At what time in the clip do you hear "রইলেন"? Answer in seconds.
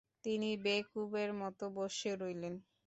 2.21-2.53